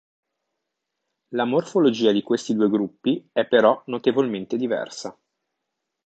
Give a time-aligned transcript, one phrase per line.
[1.35, 5.15] La morfologia di questi due gruppi è però notevolmente diversa.